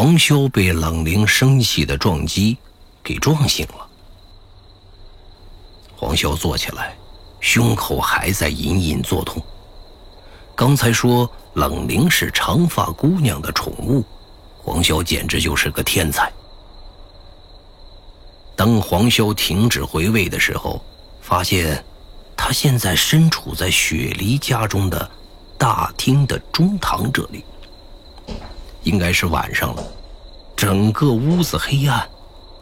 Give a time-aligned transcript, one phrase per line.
[0.00, 2.56] 黄潇被冷铃声细的撞击
[3.02, 3.84] 给撞醒了。
[5.96, 6.96] 黄潇坐起来，
[7.40, 9.42] 胸口还在隐隐作痛。
[10.54, 14.04] 刚才说冷铃是长发姑娘的宠物，
[14.62, 16.32] 黄潇简直就是个天才。
[18.54, 20.80] 当黄潇停止回味的时候，
[21.20, 21.84] 发现
[22.36, 25.10] 他现在身处在雪梨家中的
[25.58, 27.44] 大厅的中堂这里。
[28.88, 29.82] 应该是晚上了，
[30.56, 32.08] 整个屋子黑暗，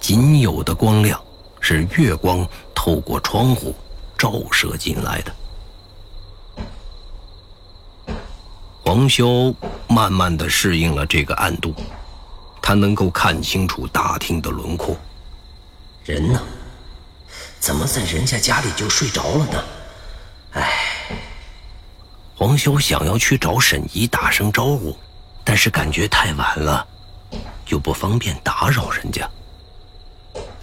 [0.00, 1.22] 仅有的光亮
[1.60, 3.74] 是月光透过窗户
[4.16, 5.34] 照射进来的。
[8.82, 9.54] 黄潇
[9.86, 11.74] 慢慢的适应了这个暗度，
[12.62, 14.96] 他能够看清楚大厅的轮廓。
[16.04, 16.40] 人呢？
[17.60, 19.64] 怎么在人家家里就睡着了呢？
[20.52, 20.70] 哎，
[22.34, 24.96] 黄潇想要去找沈怡打声招呼，
[25.44, 26.86] 但是感觉太晚了，
[27.68, 29.28] 又不方便打扰人家。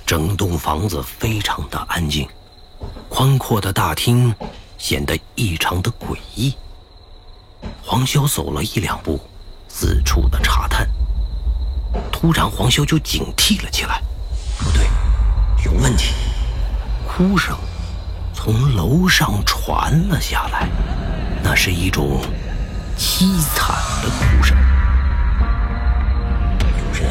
[0.06, 2.28] 整栋房子非常的安静，
[3.08, 4.34] 宽阔的大厅
[4.78, 6.54] 显得异常的诡异。
[7.82, 9.20] 黄潇走了一两步，
[9.70, 10.86] 四处的查探。
[12.12, 14.02] 突然，黄潇就警惕了起来，
[14.58, 14.86] 不对。
[15.64, 16.14] 有问题！
[17.08, 17.56] 哭声
[18.34, 20.68] 从楼上传了下来，
[21.44, 22.20] 那是一种
[22.98, 24.58] 凄惨的哭声。
[26.60, 27.10] 有人？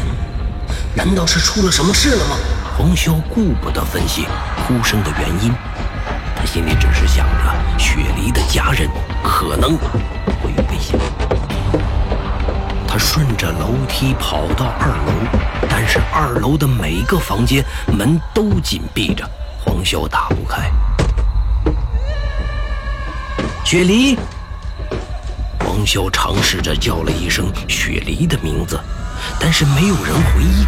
[0.95, 2.37] 难道是出了什么事了吗？
[2.77, 4.27] 黄潇顾不得分析
[4.67, 5.53] 哭声的原因，
[6.35, 8.89] 他心里只是想着雪梨的家人
[9.23, 9.77] 可能
[10.43, 10.99] 会有危险。
[12.89, 15.13] 他顺着楼梯跑到二楼。
[15.69, 19.29] 但是二楼的每个房间门都紧闭着，
[19.65, 20.71] 黄潇打不开。
[23.65, 24.19] 雪梨，
[25.93, 28.79] 黄潇尝试着叫了一声雪梨的名字，
[29.41, 30.65] 但是没有人回应。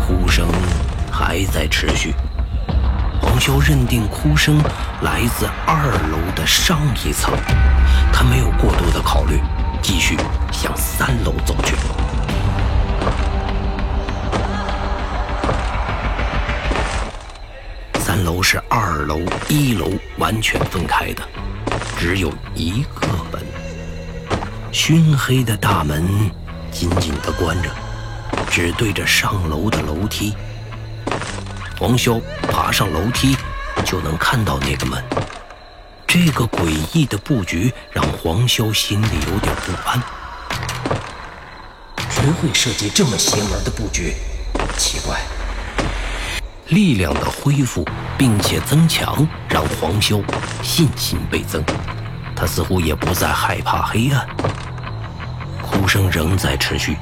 [0.00, 0.48] 哭声
[1.12, 2.14] 还在持续，
[3.20, 4.58] 黄潇认定哭声
[5.02, 7.34] 来自二楼的上一层，
[8.10, 9.38] 他没有过多的考虑，
[9.82, 10.16] 继续
[10.50, 11.76] 向三楼走去。
[17.98, 19.20] 三楼是二楼、
[19.50, 21.22] 一楼完全分开的，
[21.98, 23.06] 只有一个。
[24.72, 26.30] 熏黑的大门
[26.70, 27.68] 紧紧地关着，
[28.48, 30.32] 只对着上楼的楼梯。
[31.78, 33.36] 黄潇爬上楼梯，
[33.84, 35.02] 就能看到那个门。
[36.06, 40.00] 这个诡异的布局让黄潇心里有点不安。
[42.08, 44.14] 谁会设计这么邪门的布局？
[44.78, 45.20] 奇怪。
[46.68, 47.84] 力量的恢复
[48.16, 50.22] 并且增强，让黄潇
[50.62, 51.60] 信心倍增。
[52.40, 54.26] 他似乎也不再害怕黑暗。
[55.60, 56.96] 哭声仍在持续，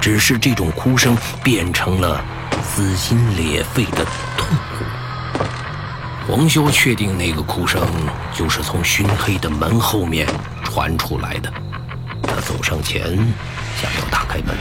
[0.00, 2.24] 只是这种哭声变成了
[2.62, 4.04] 撕心裂肺的
[4.36, 4.84] 痛苦。
[6.28, 7.82] 黄潇确定那个哭声
[8.32, 10.28] 就是从熏黑的门后面
[10.62, 11.52] 传出来的。
[12.22, 14.54] 他走上前，想要打开门，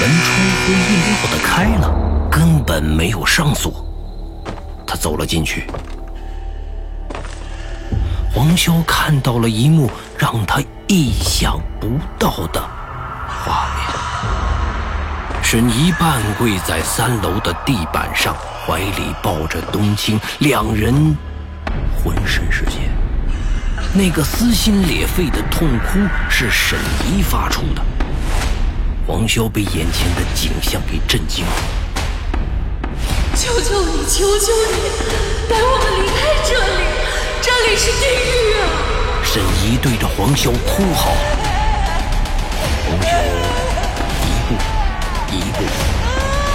[0.00, 0.32] 门出
[0.66, 1.94] 乎意料的开了。
[2.28, 3.86] 根本没有上锁，
[4.84, 5.68] 他走了进去。
[8.34, 12.60] 黄潇看到了一幕让他意想不到的
[13.28, 18.34] 画面：沈怡半跪在三楼的地板上，
[18.66, 21.16] 怀里抱着冬青，两人
[21.96, 22.90] 浑身是血。
[23.92, 27.80] 那个撕心裂肺的痛哭是沈怡发出的。
[29.06, 31.52] 黄潇被眼前的景象给震惊了。
[33.36, 37.03] 求求你，求求你，带我们离开这里！
[37.56, 38.66] 这里是地狱啊！
[39.22, 41.12] 沈怡对着黄潇哭嚎。
[42.84, 43.14] 黄潇
[44.20, 44.54] 一步
[45.30, 45.62] 一步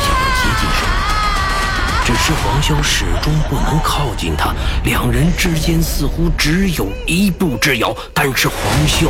[0.02, 4.54] 想要接近沈怡，只是黄潇始终不能靠近他，
[4.84, 9.08] 两人之间似乎只有一步之遥，但是黄潇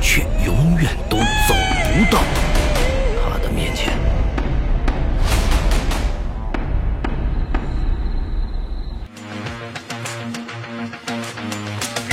[0.00, 1.54] 却永远都走
[1.92, 2.22] 不到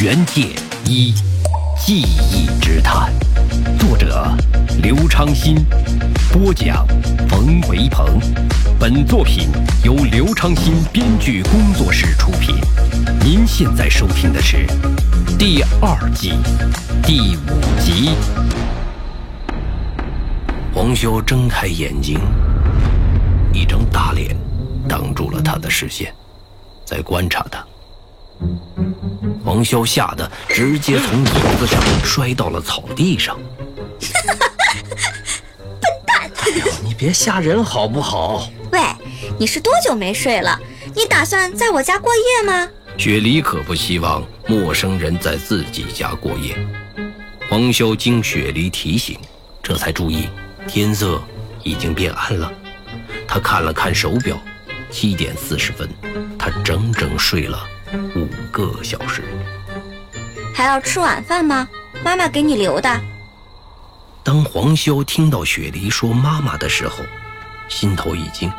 [0.04, 0.50] 原界
[0.84, 1.14] 一
[1.80, 3.10] 记忆之谈，
[3.80, 4.30] 作者
[4.82, 5.56] 刘昌新，
[6.30, 6.86] 播讲
[7.30, 8.20] 冯维鹏。
[8.78, 9.48] 本作品
[9.82, 12.58] 由刘昌新编剧工作室出品。
[13.24, 14.68] 您现在收听的是
[15.40, 16.34] 第二季
[17.02, 18.10] 第五集。
[20.76, 22.20] 黄修睁开眼睛，
[23.54, 24.36] 一张大脸
[24.86, 26.14] 挡住了他的视线，
[26.84, 27.66] 在观察他。
[29.44, 33.40] 黄潇吓得直接从椅子上摔到了草地上。
[35.80, 36.32] 笨蛋
[36.84, 38.50] 你别吓人好不好？
[38.72, 38.80] 喂，
[39.38, 40.60] 你是多久没睡了？
[40.96, 42.70] 你打算在我家过夜吗？
[42.98, 46.56] 雪梨可不希望陌生人在自己家过夜。
[47.50, 49.18] 王潇经雪梨提醒，
[49.62, 50.30] 这才注意
[50.68, 51.22] 天色
[51.64, 52.52] 已经变暗了。
[53.28, 54.38] 他看了看手表，
[54.92, 55.90] 七点四十分，
[56.38, 57.66] 他整整睡了
[58.16, 59.24] 五个小时。
[60.54, 61.68] 还要吃晚饭吗？
[62.04, 62.90] 妈妈给你留的。
[64.24, 67.04] 当黄潇听到雪梨说“妈妈”的时候，
[67.70, 68.52] 心头一惊。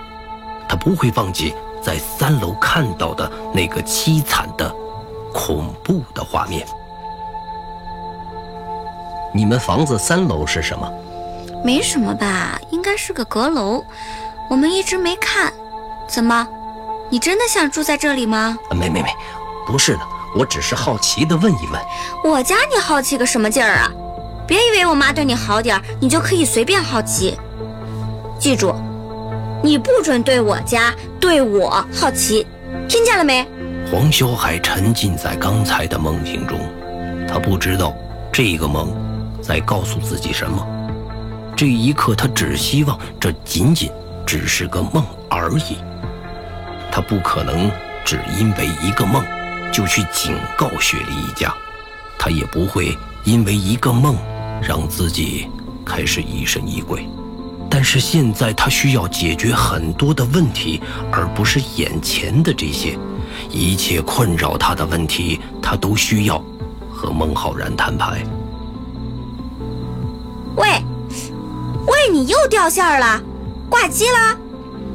[0.68, 4.74] 他不会忘记在三楼看到的那个凄惨的、
[5.32, 6.66] 恐怖的画面。
[9.32, 10.90] 你们房子三楼是什么？
[11.64, 13.84] 没什么吧，应该是个阁楼。
[14.50, 15.52] 我们一直没看。
[16.06, 16.46] 怎么？
[17.10, 18.58] 你真的想住在这里吗？
[18.70, 19.08] 没没没，
[19.66, 20.00] 不是的，
[20.36, 21.80] 我只是好奇的问一问。
[22.24, 23.90] 我家你好奇个什么劲儿啊？
[24.46, 27.38] 别以为我妈对你好点儿，你就可以随便好奇。
[28.38, 28.74] 记住，
[29.62, 32.46] 你不准对我家、对我好奇，
[32.88, 33.46] 听见了没？
[33.90, 36.58] 黄修海沉浸在刚才的梦境中，
[37.28, 37.94] 他不知道
[38.32, 38.92] 这个梦
[39.40, 40.66] 在告诉自己什么。
[41.56, 43.90] 这一刻，他只希望这仅仅
[44.26, 45.78] 只是个梦而已。
[46.94, 47.68] 他不可能
[48.04, 49.20] 只因为一个梦
[49.72, 51.52] 就去警告雪莉一家，
[52.16, 54.16] 他也不会因为一个梦。
[54.62, 55.50] 让自己
[55.84, 57.06] 开始疑神疑鬼，
[57.68, 60.80] 但是现在他需要解决很多的问题，
[61.10, 62.96] 而不是眼前的这些。
[63.50, 66.42] 一切困扰他的问题，他都需要
[66.92, 68.24] 和孟浩然摊牌。
[70.54, 70.68] 喂，
[71.88, 73.20] 喂，你又掉线了，
[73.68, 74.38] 挂机了，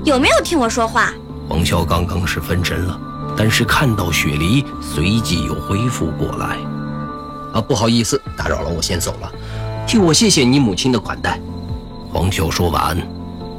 [0.05, 1.13] 有没有听我说话？
[1.49, 2.99] 黄潇刚刚是分神了，
[3.35, 6.57] 但是看到雪梨，随即又恢复过来。
[7.51, 9.31] 啊，不好意思，打扰了，我先走了。
[9.87, 11.39] 替我谢谢你母亲的款待。
[12.13, 12.95] 黄潇说完，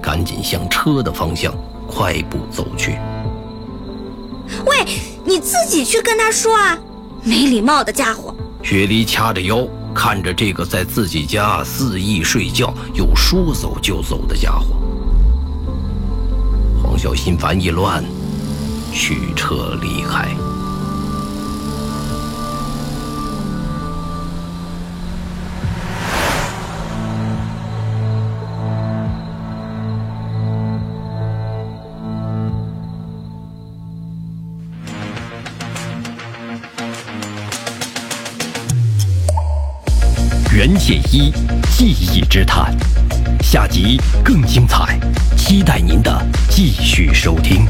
[0.00, 1.52] 赶紧向车的方向
[1.88, 2.96] 快步走去。
[4.64, 4.86] 喂，
[5.24, 6.78] 你自己去跟他说啊！
[7.24, 8.32] 没礼貌的家伙。
[8.62, 14.79] 雪梨掐着腰，看着这个在自己家肆意睡觉又说走就走的家伙。
[17.02, 18.04] 小心烦意乱，
[18.92, 20.28] 驱车离开。
[40.52, 41.32] 袁解一
[41.70, 42.76] 记忆之谈，
[43.42, 44.98] 下集更精彩，
[45.36, 47.66] 期待您的继续收听。